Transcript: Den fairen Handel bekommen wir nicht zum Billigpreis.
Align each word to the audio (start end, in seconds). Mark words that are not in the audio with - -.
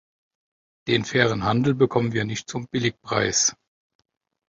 Den 0.87 1.05
fairen 1.05 1.43
Handel 1.43 1.75
bekommen 1.75 2.11
wir 2.11 2.25
nicht 2.25 2.49
zum 2.49 2.65
Billigpreis. 2.71 3.55